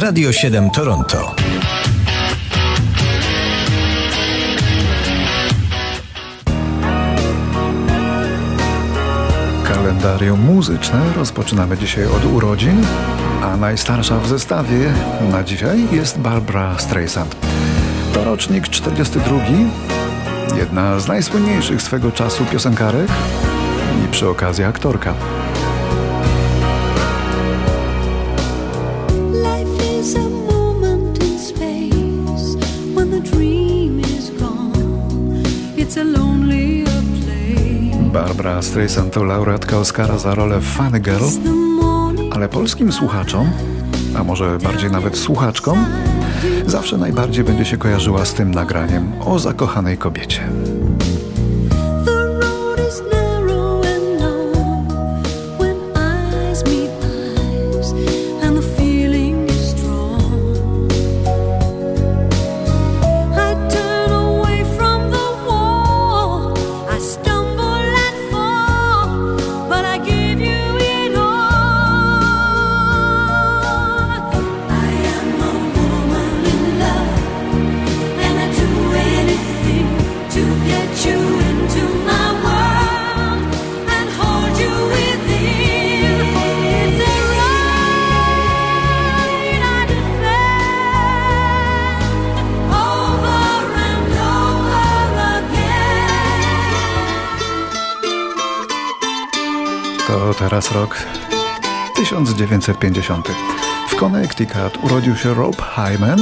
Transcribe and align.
Radio 0.00 0.32
7 0.32 0.70
Toronto. 0.70 1.34
Kalendarium 9.64 10.40
muzyczne 10.40 11.12
rozpoczynamy 11.16 11.78
dzisiaj 11.78 12.04
od 12.06 12.24
urodzin, 12.24 12.86
a 13.42 13.56
najstarsza 13.56 14.18
w 14.20 14.28
zestawie 14.28 14.92
na 15.32 15.44
dzisiaj 15.44 15.86
jest 15.92 16.18
Barbara 16.18 16.78
Streisand. 16.78 17.36
To 18.14 18.24
rocznik 18.24 18.68
42, 18.68 19.36
jedna 20.56 21.00
z 21.00 21.08
najsłynniejszych 21.08 21.82
swego 21.82 22.12
czasu 22.12 22.44
piosenkarek 22.44 23.08
i 24.04 24.08
przy 24.08 24.28
okazji 24.28 24.64
aktorka. 24.64 25.14
Barbara 38.36 38.62
Streisand 38.62 39.12
to 39.12 39.24
laureatka 39.24 39.78
Oscara 39.78 40.18
za 40.18 40.34
rolę 40.34 40.60
Funny 40.60 41.00
Girl, 41.00 41.24
ale 42.32 42.48
polskim 42.48 42.92
słuchaczom, 42.92 43.50
a 44.18 44.24
może 44.24 44.58
bardziej 44.58 44.90
nawet 44.90 45.18
słuchaczkom, 45.18 45.86
zawsze 46.66 46.96
najbardziej 46.96 47.44
będzie 47.44 47.64
się 47.64 47.76
kojarzyła 47.76 48.24
z 48.24 48.34
tym 48.34 48.54
nagraniem 48.54 49.12
o 49.20 49.38
zakochanej 49.38 49.98
kobiecie. 49.98 50.48
Teraz 100.38 100.72
rok 100.72 100.96
1950. 101.96 103.28
W 103.88 103.96
Connecticut 103.96 104.84
urodził 104.84 105.16
się 105.16 105.34
Rob 105.34 105.62
Hyman, 105.62 106.18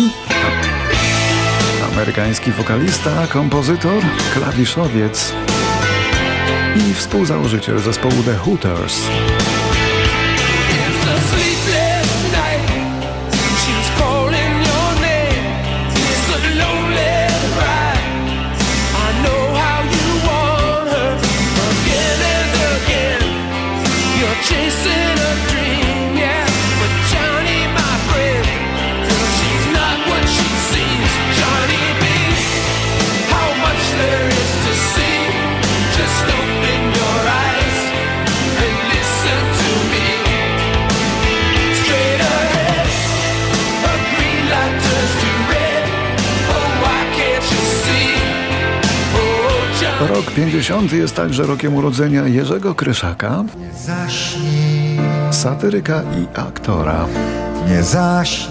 amerykański 1.93 2.53
wokalista, 2.53 3.27
kompozytor, 3.27 4.03
klawiszowiec 4.35 5.33
i 6.77 6.95
współzałożyciel 6.95 7.79
zespołu 7.79 8.23
The 8.25 8.35
Hooters. 8.35 9.01
50 50.45 50.93
jest 50.93 51.17
także 51.17 51.43
rokiem 51.43 51.75
urodzenia 51.75 52.27
Jerzego 52.27 52.75
Kryszaka, 52.75 53.45
satyryka 55.31 56.03
i 56.03 56.39
aktora. 56.39 57.07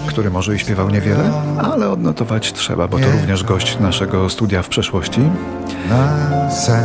Który 0.06 0.30
może 0.30 0.54
i 0.54 0.58
śpiewał 0.58 0.90
niewiele, 0.90 1.32
ale 1.72 1.90
odnotować 1.90 2.52
trzeba, 2.52 2.88
bo 2.88 2.98
to 2.98 3.12
również 3.12 3.44
gość 3.44 3.78
naszego 3.80 4.30
studia 4.30 4.62
w 4.62 4.68
przeszłości. 4.68 5.20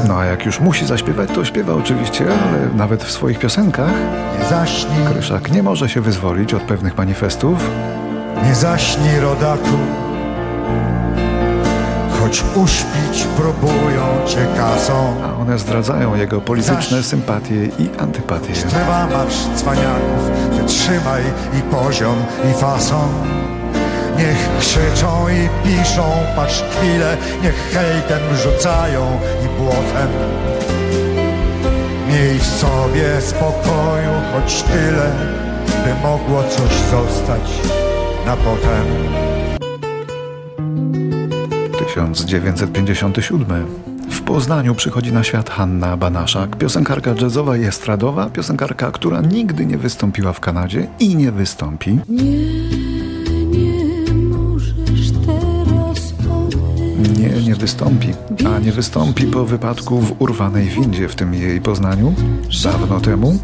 No 0.08 0.20
a 0.20 0.26
jak 0.26 0.46
już 0.46 0.60
musi 0.60 0.86
zaśpiewać, 0.86 1.30
to 1.36 1.46
śpiewa 1.46 1.74
oczywiście, 1.74 2.26
ale 2.26 2.70
nawet 2.76 3.04
w 3.04 3.12
swoich 3.12 3.40
piosenkach 3.40 3.94
Kryszak 5.12 5.52
nie 5.52 5.64
może 5.64 5.90
się 5.90 6.02
wyzwolić 6.02 6.54
od 6.54 6.64
pewnych 6.64 6.98
manifestów. 6.98 7.58
Nie 8.44 8.56
zaśnij 8.56 9.20
rodaku 9.20 9.78
choć 12.30 12.44
uśpić 12.56 13.28
próbują 13.38 14.28
cię 14.28 14.48
kasą. 14.58 15.16
A 15.24 15.42
one 15.42 15.60
zdradzają 15.60 16.16
jego 16.16 16.42
polityczne 16.42 16.98
Zaś... 16.98 17.06
sympatie 17.06 17.66
i 17.66 17.90
antypatie. 18.00 18.54
Trzeba 18.54 19.08
marsz 19.08 19.36
cwaniaków, 19.56 20.32
wytrzymaj 20.52 21.24
i 21.60 21.62
poziom, 21.62 22.16
i 22.52 22.54
fason. 22.54 23.10
Niech 24.18 24.50
krzyczą 24.60 25.30
i 25.30 25.68
piszą, 25.68 26.04
patrz 26.36 26.64
chwilę, 26.64 27.18
niech 27.44 27.72
hejtem 27.74 28.38
rzucają 28.44 29.20
i 29.46 29.62
błotem. 29.62 30.10
Miej 32.10 32.40
w 32.40 32.46
sobie 32.46 33.22
spokoju, 33.22 34.12
choć 34.34 34.64
tyle, 34.64 35.12
by 35.66 36.02
mogło 36.02 36.44
coś 36.44 36.72
zostać 36.92 37.50
na 38.26 38.36
potem. 38.36 39.39
1957. 42.08 43.66
W 44.10 44.22
Poznaniu 44.22 44.76
przychodzi 44.76 45.14
na 45.14 45.24
świat 45.24 45.50
Hanna 45.50 45.98
Banaszak, 45.98 46.56
piosenkarka 46.56 47.14
jazzowa 47.22 47.58
i 47.58 47.64
estradowa, 47.64 48.30
piosenkarka, 48.30 48.92
która 48.92 49.22
nigdy 49.22 49.66
nie 49.66 49.78
wystąpiła 49.78 50.34
w 50.34 50.40
Kanadzie 50.40 50.88
i 51.00 51.16
nie 51.16 51.32
wystąpi. 51.32 52.00
Nie, 52.10 52.26
nie 53.46 54.14
możesz 54.14 55.12
teraz 55.26 56.14
Nie, 57.20 57.30
nie 57.30 57.56
wystąpi. 57.56 58.08
A 58.56 58.60
nie 58.60 58.72
wystąpi 58.72 59.24
po 59.24 59.46
wypadku 59.46 60.02
w 60.02 60.22
urwanej 60.22 60.66
windzie 60.66 61.08
w 61.08 61.16
tym 61.16 61.34
jej 61.34 61.62
Poznaniu 61.62 62.14
dawno 62.64 63.00
temu. 63.00 63.40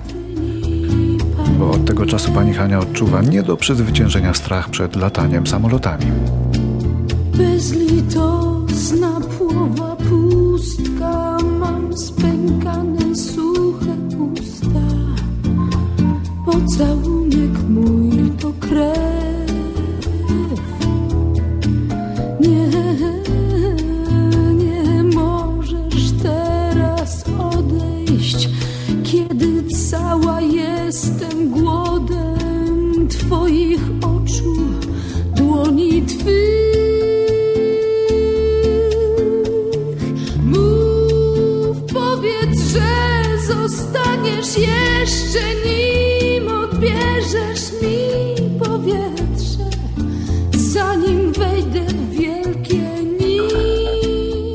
Bo 1.60 1.72
od 1.72 1.86
tego 1.86 2.06
czasu 2.06 2.32
pani 2.32 2.54
Hania 2.54 2.80
odczuwa 2.80 3.22
nie 3.22 3.44
do 3.44 3.58
przezwyciężenia 3.58 4.34
strach 4.34 4.70
przed 4.70 4.96
lataniem 4.96 5.48
samolotami 5.48 6.06
bezlitosna 7.38 9.22
płowa 9.38 9.95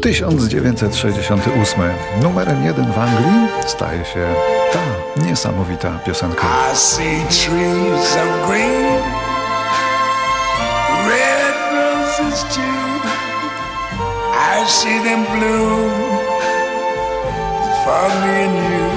1968. 0.00 1.80
Numerem 2.22 2.64
jeden 2.64 2.92
w 2.92 2.98
Anglii 2.98 3.48
staje 3.66 4.04
się 4.04 4.34
ta 4.72 4.78
niesamowita 5.22 5.90
piosenka. 6.04 6.46
I 6.72 6.76
see 6.76 7.24
trees 7.28 8.16
of 8.16 8.48
green, 8.48 9.02
Red 11.08 11.54
roses 11.72 12.42
too. 12.54 13.00
I 14.32 14.66
see 14.68 14.98
them 15.04 15.26
for 17.84 18.08
me 18.22 18.34
and 18.44 18.56
you. 18.72 18.88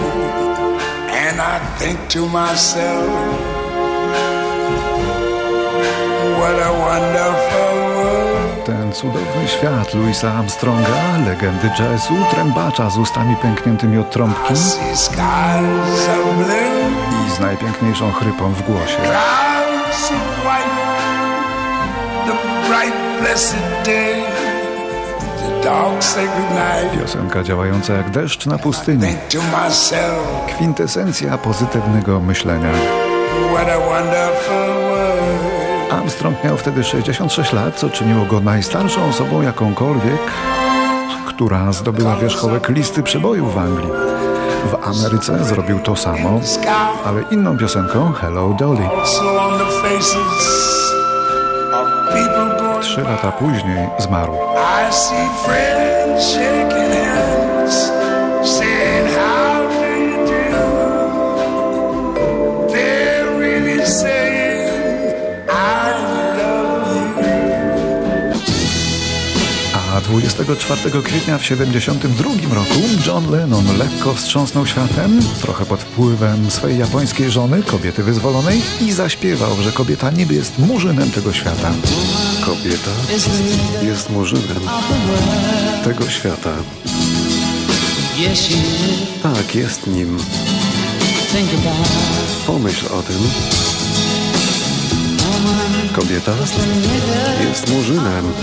And 1.26 1.42
I 1.42 1.60
think 1.80 1.98
to 2.10 2.28
myself, 2.28 3.10
what 6.38 6.56
a 6.60 6.72
wonderful. 6.86 7.82
Ten 8.65 8.94
cudowny 8.94 9.48
świat 9.48 9.94
Louisa 9.94 10.33
Armstronga, 10.33 11.18
legendy 11.25 11.68
jazzu, 11.80 12.13
trębacza 12.31 12.89
z 12.89 12.98
ustami 12.98 13.36
pękniętymi 13.36 13.98
od 13.98 14.12
trąbki 14.12 14.54
I 17.27 17.31
z 17.31 17.39
najpiękniejszą 17.39 18.12
chrypą 18.12 18.54
w 18.54 18.62
głosie. 18.62 18.98
Piosenka 27.00 27.44
działająca 27.44 27.94
jak 27.94 28.09
deszcz 28.09 28.45
na 28.45 28.57
pustyni. 28.57 29.16
Kwintesencja 30.48 31.38
pozytywnego 31.38 32.19
myślenia. 32.19 32.71
what 33.54 33.69
a 33.69 33.80
wonderful. 33.80 34.82
Armstrong 35.94 36.44
miał 36.44 36.57
wtedy 36.57 36.84
66 36.84 37.54
lat, 37.54 37.75
co 37.75 37.90
czyniło 37.90 38.25
go 38.25 38.40
najstarszą 38.40 39.06
osobą 39.10 39.42
jakąkolwiek, 39.42 40.22
która 41.28 41.72
zdobyła 41.72 42.16
wierzchołek 42.16 42.69
listy 42.69 43.04
przebojów 43.04 43.54
w 43.54 43.57
Anglii. 43.57 43.90
W 44.72 44.88
Ameryce 44.88 45.45
zrobił 45.45 45.80
to 45.80 45.95
samo, 45.95 46.40
ale 47.06 47.24
inną 47.31 47.57
piosenką 47.57 48.12
Hello 48.13 48.56
Dolly. 48.60 48.90
Trzy 52.81 53.01
lata 53.01 53.31
później 53.31 53.88
zmarł. 54.00 54.34
24 70.13 71.01
kwietnia 71.04 71.38
w 71.38 71.42
1972 71.42 72.56
roku 72.56 72.74
John 73.07 73.31
Lennon 73.31 73.77
lekko 73.77 74.13
wstrząsnął 74.13 74.65
światem, 74.65 75.19
trochę 75.42 75.65
pod 75.65 75.81
wpływem 75.81 76.51
swojej 76.51 76.80
japońskiej 76.80 77.31
żony, 77.31 77.63
kobiety 77.63 78.04
wyzwolonej, 78.04 78.62
i 78.81 78.92
zaśpiewał, 78.92 79.62
że 79.62 79.71
kobieta 79.71 80.12
niby 80.12 80.33
jest 80.33 80.60
murzynem 80.60 81.12
tego 81.12 81.33
świata. 81.33 81.71
Kobieta 82.45 82.92
jest 83.81 84.10
murzynem 84.10 84.62
tego 85.83 86.10
świata. 86.10 86.54
Tak, 89.24 89.56
jest 89.56 89.88
nim. 89.88 90.18
Pomyśl 92.48 92.86
o 92.86 93.04
tym. 93.04 93.18
Kobieta 95.95 96.33
jest 97.50 97.69
murzynem 97.69 98.33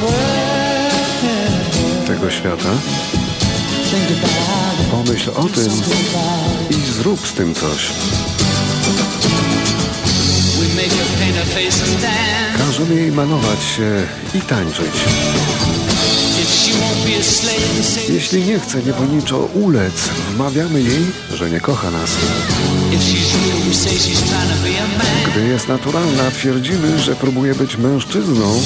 tego 2.15 2.31
świata. 2.31 2.69
Pomyśl 4.91 5.31
o 5.31 5.45
tym 5.45 5.73
i 6.71 6.93
zrób 6.93 7.27
z 7.27 7.33
tym 7.33 7.55
coś. 7.55 7.91
Każemy 12.59 12.95
jej 12.95 13.12
malować 13.12 13.59
się 13.77 14.07
i 14.35 14.41
tańczyć. 14.41 14.95
Jeśli 18.09 18.45
nie 18.45 18.61
chce 18.61 18.83
niewolniczo 18.83 19.39
ulec, 19.39 19.95
wmawiamy 20.35 20.83
jej, 20.83 21.07
że 21.35 21.51
nie 21.51 21.61
kocha 21.61 21.91
nas. 21.91 22.11
Gdy 25.31 25.49
jest 25.49 25.69
naturalna, 25.69 26.31
twierdzimy, 26.31 26.99
że 26.99 27.17
próbuje 27.17 27.55
być 27.55 27.77
mężczyzną. 27.77 28.61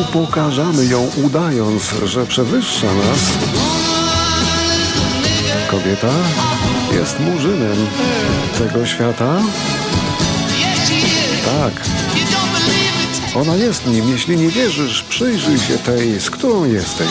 Upokarzamy 0.00 0.86
ją, 0.86 1.10
udając, 1.24 1.82
że 2.04 2.26
przewyższa 2.26 2.86
nas. 2.86 3.20
Kobieta 5.70 6.12
jest 6.92 7.20
murzynem 7.20 7.86
tego 8.58 8.86
świata. 8.86 9.42
Tak, 11.44 11.84
ona 13.34 13.54
jest 13.54 13.86
nim. 13.86 14.08
Jeśli 14.08 14.36
nie 14.36 14.48
wierzysz, 14.48 15.02
przyjrzyj 15.02 15.58
się 15.58 15.78
tej, 15.78 16.20
z 16.20 16.30
którą 16.30 16.64
jesteś. 16.64 17.10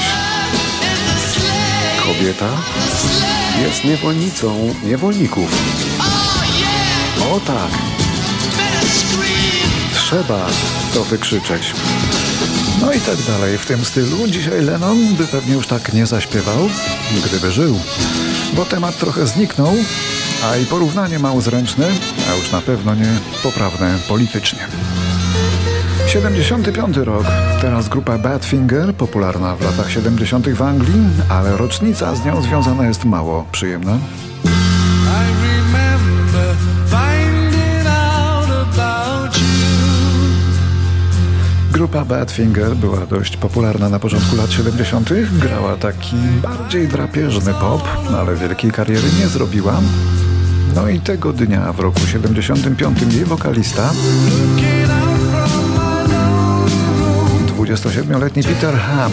Kobieta 2.03 2.49
jest 3.63 3.83
niewolnicą 3.83 4.75
niewolników. 4.83 5.49
O 7.31 7.39
tak, 7.39 7.71
trzeba 9.93 10.47
to 10.93 11.03
wykrzyczeć. 11.03 11.73
No 12.81 12.93
i 12.93 12.99
tak 12.99 13.21
dalej 13.21 13.57
w 13.57 13.65
tym 13.65 13.85
stylu. 13.85 14.27
Dzisiaj 14.27 14.61
Lennon 14.61 15.15
by 15.15 15.27
pewnie 15.27 15.53
już 15.53 15.67
tak 15.67 15.93
nie 15.93 16.05
zaśpiewał, 16.05 16.69
gdyby 17.25 17.51
żył. 17.51 17.79
Bo 18.53 18.65
temat 18.65 18.97
trochę 18.97 19.27
zniknął, 19.27 19.73
a 20.45 20.57
i 20.57 20.65
porównanie 20.65 21.19
mało 21.19 21.41
zręczne, 21.41 21.87
a 22.31 22.35
już 22.35 22.51
na 22.51 22.61
pewno 22.61 22.95
nie 22.95 23.19
poprawne 23.43 23.97
politycznie. 24.07 24.67
75 26.07 26.97
rok. 26.97 27.25
Teraz 27.61 27.89
grupa 27.89 28.17
Badfinger, 28.17 28.95
popularna 28.95 29.55
w 29.55 29.61
latach 29.61 29.91
70. 29.91 30.49
w 30.49 30.61
Anglii, 30.61 31.09
ale 31.29 31.57
rocznica 31.57 32.15
z 32.15 32.25
nią 32.25 32.41
związana 32.41 32.87
jest 32.87 33.05
mało 33.05 33.45
przyjemna. 33.51 33.97
Grupa 41.81 42.05
Badfinger 42.05 42.75
była 42.75 43.05
dość 43.05 43.37
popularna 43.37 43.89
na 43.89 43.99
początku 43.99 44.35
lat 44.35 44.51
70. 44.51 45.09
Grała 45.31 45.75
taki 45.75 46.15
bardziej 46.41 46.87
drapieżny 46.87 47.53
pop, 47.53 47.87
ale 48.17 48.35
wielkiej 48.35 48.71
kariery 48.71 49.07
nie 49.19 49.27
zrobiła. 49.27 49.81
No 50.75 50.89
i 50.89 50.99
tego 50.99 51.33
dnia 51.33 51.73
w 51.73 51.79
roku 51.79 51.99
75 51.99 53.13
jej 53.13 53.25
wokalista, 53.25 53.91
Looking 53.93 54.91
out 54.91 55.49
from 55.49 55.71
my 55.71 56.13
lonely 56.13 56.69
room 56.99 57.67
27-letni 57.67 58.43
Peter 58.43 58.75
Ham, 58.75 59.11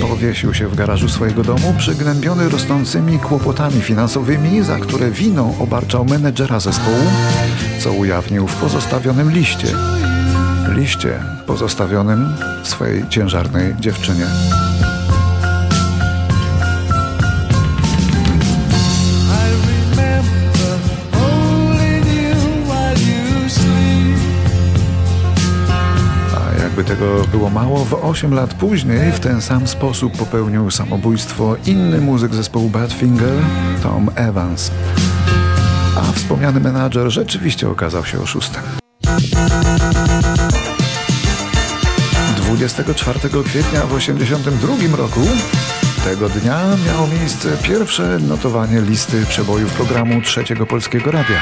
powiesił 0.00 0.54
się 0.54 0.68
w 0.68 0.74
garażu 0.74 1.08
swojego 1.08 1.42
domu, 1.42 1.74
przygnębiony 1.78 2.48
rosnącymi 2.48 3.18
kłopotami 3.18 3.80
finansowymi, 3.80 4.62
za 4.62 4.78
które 4.78 5.10
winą 5.10 5.54
obarczał 5.58 6.04
menedżera 6.04 6.60
zespołu, 6.60 7.10
co 7.80 7.92
ujawnił 7.92 8.46
w 8.46 8.56
pozostawionym 8.56 9.30
liście. 9.30 9.68
Liście 10.70 11.22
pozostawionym 11.46 12.34
swojej 12.62 13.08
ciężarnej 13.08 13.74
dziewczynie. 13.80 14.26
Jakby 26.62 26.84
tego 26.84 27.24
było 27.32 27.50
mało, 27.50 27.84
w 27.84 27.94
8 27.94 28.34
lat 28.34 28.54
później 28.54 29.12
w 29.12 29.20
ten 29.20 29.42
sam 29.42 29.68
sposób 29.68 30.16
popełnił 30.16 30.70
samobójstwo 30.70 31.56
inny 31.66 32.00
muzyk 32.00 32.34
zespołu 32.34 32.68
Badfinger, 32.68 33.34
Tom 33.82 34.10
Evans. 34.14 34.70
A 35.96 36.12
wspomniany 36.12 36.60
menadżer 36.60 37.10
rzeczywiście 37.10 37.68
okazał 37.68 38.04
się 38.04 38.20
oszustem. 38.20 38.62
24 42.54 43.18
kwietnia 43.44 43.80
w 43.80 43.98
1982 43.98 44.96
roku 44.96 45.20
tego 46.04 46.28
dnia 46.28 46.60
miało 46.86 47.06
miejsce 47.06 47.56
pierwsze 47.62 48.18
notowanie 48.18 48.80
listy 48.80 49.26
przebojów 49.26 49.72
programu 49.72 50.22
Trzeciego 50.22 50.66
Polskiego 50.66 51.10
Radia 51.10 51.40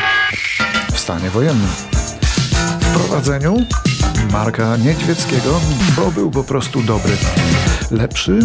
w 0.92 0.98
stanie 0.98 1.30
wojennym. 1.30 1.68
W 2.80 2.96
prowadzeniu 2.96 3.66
Marka 4.32 4.76
Niedźwieckiego, 4.76 5.60
bo 5.96 6.10
był 6.10 6.30
po 6.30 6.44
prostu 6.44 6.82
dobry. 6.82 7.16
Lepszy 7.90 8.38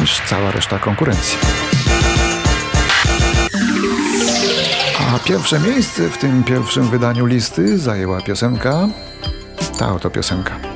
niż 0.00 0.20
cała 0.26 0.50
reszta 0.50 0.78
konkurencji. 0.78 1.38
A 5.14 5.18
pierwsze 5.18 5.60
miejsce 5.60 6.08
w 6.10 6.18
tym 6.18 6.44
pierwszym 6.44 6.88
wydaniu 6.88 7.26
listy 7.26 7.78
zajęła 7.78 8.20
piosenka, 8.20 8.88
ta 9.78 9.94
oto 9.94 10.10
piosenka. 10.10 10.75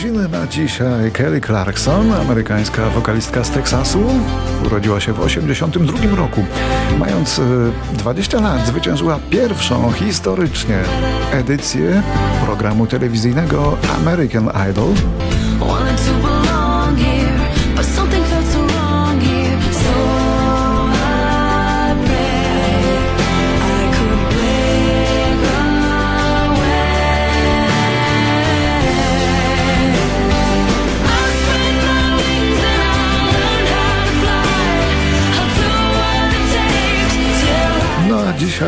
Urodziny 0.00 0.28
ma 0.28 0.46
dzisiaj 0.46 1.10
Kelly 1.12 1.40
Clarkson, 1.40 2.12
amerykańska 2.12 2.90
wokalistka 2.90 3.44
z 3.44 3.50
Teksasu. 3.50 3.98
Urodziła 4.66 5.00
się 5.00 5.12
w 5.12 5.20
1982 5.20 6.16
roku. 6.16 6.44
Mając 6.98 7.38
e, 7.38 7.42
20 7.92 8.40
lat 8.40 8.66
zwyciężyła 8.66 9.18
pierwszą 9.30 9.92
historycznie 9.92 10.78
edycję 11.32 12.02
programu 12.44 12.86
telewizyjnego 12.86 13.76
American 14.00 14.50
Idol. 14.70 14.94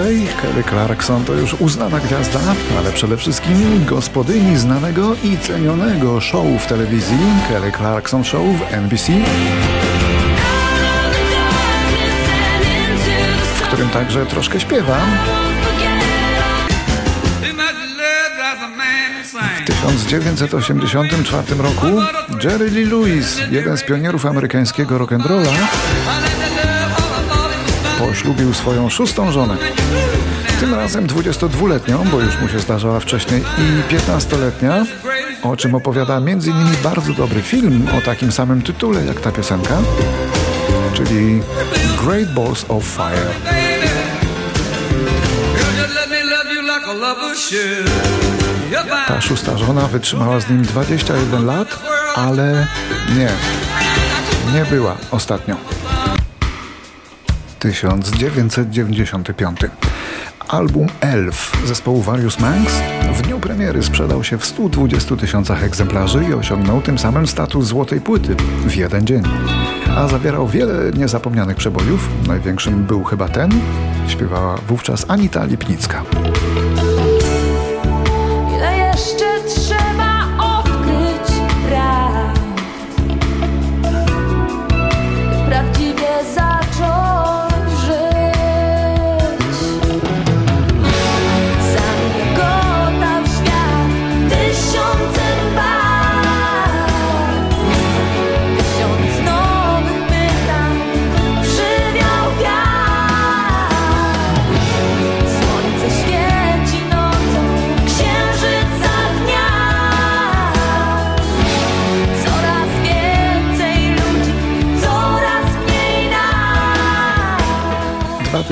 Kelly 0.02 0.64
Clarkson 0.64 1.24
to 1.24 1.32
już 1.34 1.54
uznana 1.54 2.00
gwiazda, 2.00 2.40
ale 2.78 2.92
przede 2.92 3.16
wszystkim 3.16 3.84
gospodyni 3.84 4.56
znanego 4.56 5.14
i 5.24 5.38
cenionego 5.38 6.20
show 6.20 6.46
w 6.62 6.66
telewizji 6.66 7.18
Kelly 7.48 7.72
Clarkson 7.72 8.24
Show 8.24 8.42
w 8.46 8.74
NBC, 8.74 9.12
w 13.54 13.62
którym 13.62 13.88
także 13.88 14.26
troszkę 14.26 14.60
śpiewa. 14.60 14.98
W 19.56 19.64
1984 19.66 21.62
roku 21.62 21.86
Jerry 22.44 22.70
Lee 22.70 22.84
Lewis, 22.84 23.40
jeden 23.50 23.76
z 23.76 23.82
pionierów 23.82 24.26
amerykańskiego 24.26 24.98
rock'n'rolla, 24.98 25.52
poślubił 28.22 28.54
swoją 28.54 28.90
szóstą 28.90 29.32
żonę. 29.32 29.56
Tym 30.60 30.74
razem 30.74 31.06
22-letnią, 31.06 32.08
bo 32.12 32.20
już 32.20 32.38
mu 32.38 32.48
się 32.48 32.58
zdarzała 32.58 33.00
wcześniej, 33.00 33.40
i 33.40 33.94
15-letnia, 33.94 34.86
o 35.42 35.56
czym 35.56 35.74
opowiada 35.74 36.16
m.in. 36.16 36.66
bardzo 36.82 37.12
dobry 37.12 37.42
film 37.42 37.88
o 37.98 38.00
takim 38.00 38.32
samym 38.32 38.62
tytule 38.62 39.04
jak 39.04 39.20
ta 39.20 39.32
piosenka, 39.32 39.78
czyli 40.94 41.42
Great 42.04 42.34
Balls 42.34 42.64
of 42.68 42.84
Fire. 42.84 43.32
Ta 49.06 49.20
szósta 49.20 49.58
żona 49.58 49.88
wytrzymała 49.88 50.40
z 50.40 50.50
nim 50.50 50.62
21 50.62 51.46
lat, 51.46 51.78
ale 52.14 52.66
nie, 53.16 53.28
nie 54.54 54.64
była 54.64 54.96
ostatnią. 55.10 55.56
1995. 57.62 59.60
Album 60.48 60.86
Elf 61.00 61.66
zespołu 61.66 62.02
Various 62.02 62.38
Manx 62.40 62.72
w 63.12 63.22
dniu 63.22 63.38
premiery 63.38 63.82
sprzedał 63.82 64.24
się 64.24 64.38
w 64.38 64.44
120 64.44 65.16
tysiącach 65.16 65.64
egzemplarzy 65.64 66.24
i 66.30 66.34
osiągnął 66.34 66.80
tym 66.80 66.98
samym 66.98 67.26
status 67.26 67.66
złotej 67.66 68.00
płyty 68.00 68.36
w 68.66 68.76
jeden 68.76 69.06
dzień. 69.06 69.22
A 69.96 70.08
zawierał 70.08 70.48
wiele 70.48 70.90
niezapomnianych 70.90 71.56
przebojów. 71.56 72.08
Największym 72.26 72.84
był 72.84 73.04
chyba 73.04 73.28
ten. 73.28 73.50
Śpiewała 74.08 74.56
wówczas 74.68 75.04
Anita 75.08 75.44
Lipnicka. 75.44 76.02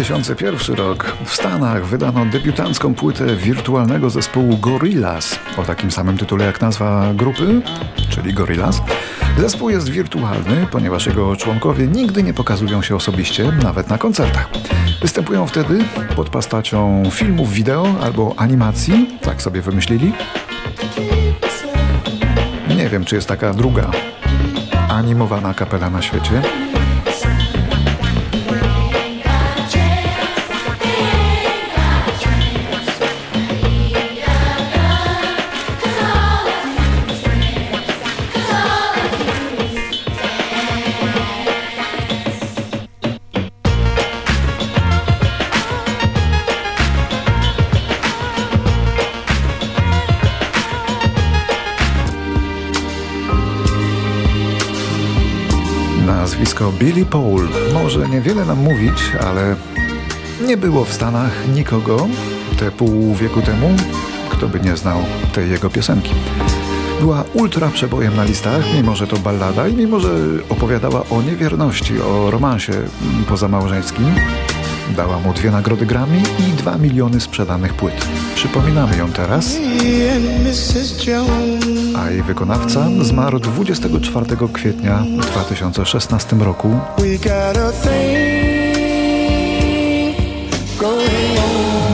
2001 0.00 0.76
rok. 0.76 1.16
W 1.24 1.34
Stanach 1.34 1.86
wydano 1.86 2.26
debiutancką 2.26 2.94
płytę 2.94 3.36
wirtualnego 3.36 4.10
zespołu 4.10 4.58
Gorillaz 4.58 5.38
o 5.56 5.62
takim 5.62 5.90
samym 5.90 6.18
tytule 6.18 6.44
jak 6.44 6.60
nazwa 6.60 7.14
grupy, 7.14 7.62
czyli 8.08 8.34
Gorillaz. 8.34 8.82
Zespół 9.38 9.70
jest 9.70 9.88
wirtualny, 9.88 10.66
ponieważ 10.70 11.06
jego 11.06 11.36
członkowie 11.36 11.86
nigdy 11.86 12.22
nie 12.22 12.34
pokazują 12.34 12.82
się 12.82 12.96
osobiście, 12.96 13.52
nawet 13.62 13.88
na 13.88 13.98
koncertach. 13.98 14.48
Występują 15.02 15.46
wtedy 15.46 15.78
pod 16.16 16.30
postacią 16.30 17.02
filmów 17.10 17.52
wideo 17.52 17.86
albo 18.02 18.34
animacji, 18.36 19.18
tak 19.22 19.42
sobie 19.42 19.62
wymyślili. 19.62 20.12
Nie 22.76 22.88
wiem, 22.88 23.04
czy 23.04 23.14
jest 23.14 23.28
taka 23.28 23.54
druga 23.54 23.90
animowana 24.88 25.54
kapela 25.54 25.90
na 25.90 26.02
świecie. 26.02 26.42
Nazwisko 56.16 56.72
Billy 56.72 57.06
Paul 57.06 57.48
może 57.74 58.08
niewiele 58.08 58.44
nam 58.44 58.58
mówić, 58.58 59.12
ale 59.26 59.56
nie 60.46 60.56
było 60.56 60.84
w 60.84 60.92
Stanach 60.92 61.32
nikogo 61.54 62.08
te 62.58 62.70
pół 62.70 63.14
wieku 63.14 63.42
temu, 63.42 63.76
kto 64.30 64.48
by 64.48 64.60
nie 64.60 64.76
znał 64.76 64.98
tej 65.32 65.50
jego 65.50 65.70
piosenki. 65.70 66.14
Była 67.00 67.24
ultra 67.34 67.68
przebojem 67.68 68.16
na 68.16 68.24
listach, 68.24 68.64
mimo 68.74 68.96
że 68.96 69.06
to 69.06 69.16
ballada 69.16 69.68
i 69.68 69.74
mimo 69.74 70.00
że 70.00 70.08
opowiadała 70.48 71.04
o 71.10 71.22
niewierności, 71.22 72.00
o 72.00 72.30
romansie 72.30 72.72
pozamałżeńskim. 73.28 74.14
Dała 74.96 75.20
mu 75.20 75.32
dwie 75.32 75.50
nagrody 75.50 75.86
Grammy 75.86 76.22
i 76.38 76.42
dwa 76.52 76.78
miliony 76.78 77.20
sprzedanych 77.20 77.74
płyt. 77.74 78.06
Przypominamy 78.34 78.96
ją 78.96 79.12
teraz, 79.12 79.56
a 82.00 82.10
jej 82.10 82.22
wykonawca 82.22 82.86
zmarł 83.02 83.38
24 83.38 84.26
kwietnia 84.52 85.04
2016 85.32 86.36
roku 86.36 86.68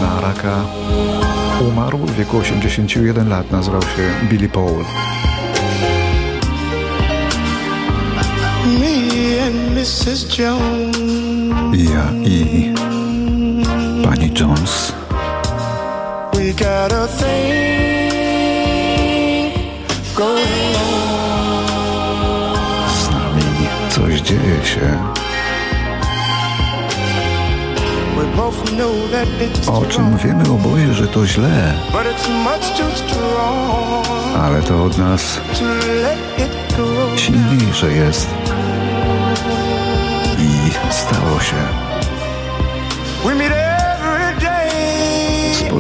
na 0.02 0.20
raka. 0.20 0.64
Umarł 1.68 1.98
w 1.98 2.16
wieku 2.16 2.38
81 2.38 3.28
lat, 3.28 3.50
nazywał 3.50 3.82
się 3.82 4.28
Billy 4.28 4.48
Paul. 4.48 4.84
Ja 11.72 12.12
i 12.24 12.72
pani 14.04 14.32
Jones. 14.40 14.92
We 16.34 16.52
got 16.52 16.92
a 16.92 17.06
thing 17.06 17.95
Z 23.00 23.10
nami 23.10 23.68
coś 23.90 24.20
dzieje 24.20 24.64
się, 24.64 24.98
o 29.72 29.84
czym 29.84 30.16
wiemy 30.16 30.50
oboje, 30.50 30.94
że 30.94 31.06
to 31.06 31.26
źle, 31.26 31.74
ale 34.42 34.62
to 34.62 34.84
od 34.84 34.98
nas 34.98 35.40
silniejsze 37.16 37.92
jest. 37.92 38.28
I 40.38 40.70
stało 40.92 41.40
się. 41.40 41.85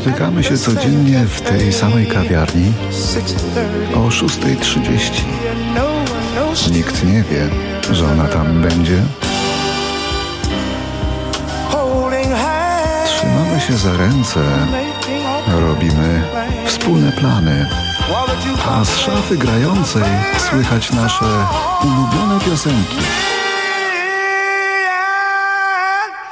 Spotykamy 0.06 0.44
się 0.44 0.58
codziennie 0.58 1.24
w 1.24 1.40
tej 1.40 1.72
samej 1.72 2.06
kawiarni 2.06 2.72
6:30. 2.90 3.96
o 3.96 4.08
6.30. 4.08 5.10
No 5.74 5.86
one 5.86 6.30
knows 6.32 6.70
Nikt 6.70 7.04
nie 7.04 7.22
wie, 7.22 7.48
że 7.94 8.06
ona 8.12 8.28
tam 8.28 8.62
będzie. 8.62 9.02
Trzymamy 13.06 13.60
się 13.60 13.72
za 13.72 13.96
ręce, 13.96 14.40
robimy 15.60 16.22
wspólne 16.66 17.12
plany, 17.12 17.66
a 18.70 18.84
z 18.84 18.98
szafy 18.98 19.36
grającej 19.36 20.02
słychać 20.50 20.92
nasze 20.92 21.46
ulubione 21.84 22.40
piosenki. 22.40 22.96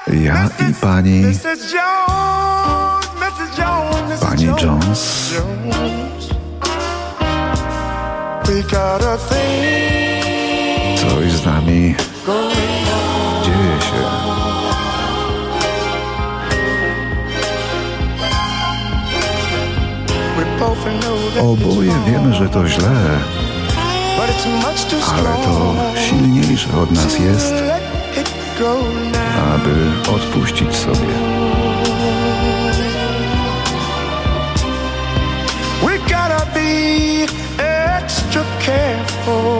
Ja 0.06 0.48
i 0.70 0.74
pani, 0.74 1.22
pani 4.20 4.46
Jones. 4.62 5.34
Coś 10.96 11.32
z 11.32 11.46
nami 11.46 11.94
dzieje 13.44 13.80
się. 13.80 14.24
Oboje 21.40 21.92
wiemy, 22.06 22.34
że 22.34 22.48
to 22.48 22.68
źle, 22.68 22.90
ale 25.18 25.34
to 25.44 25.74
silniejsze 26.08 26.78
od 26.82 26.90
nas 26.90 27.18
jest, 27.18 27.54
aby 29.54 29.92
odpuścić 30.14 30.76
sobie. 30.76 31.63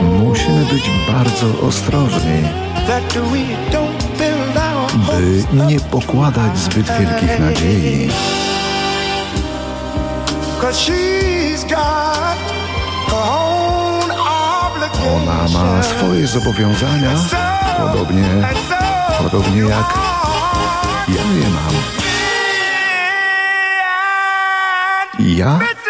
Musimy 0.03 0.65
być 0.65 0.91
bardzo 1.13 1.67
ostrożni, 1.67 2.43
by 5.07 5.45
nie 5.67 5.81
pokładać 5.81 6.59
zbyt 6.59 6.87
wielkich 6.99 7.39
nadziei. 7.41 8.09
Ona 15.17 15.49
ma 15.49 15.83
swoje 15.83 16.27
zobowiązania, 16.27 17.11
podobnie, 17.79 18.29
podobnie 19.23 19.61
jak 19.61 19.95
ja 21.09 21.23
je 21.23 21.49
mam. 21.51 21.75
Ja. 25.19 25.84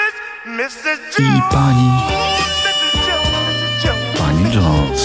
I 0.64 1.42
pani, 1.50 1.88
Mrs. 2.64 2.96
Jones, 3.06 3.36
Mrs. 3.48 3.84
Jones. 3.84 4.18
pani 4.18 4.50
Jones. 4.50 5.02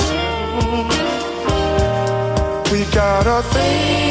We 2.72 2.86
got 2.96 3.28
a 3.28 3.44
thing 3.44 4.09